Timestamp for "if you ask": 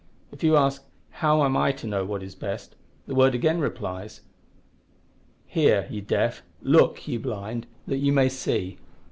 0.31-0.83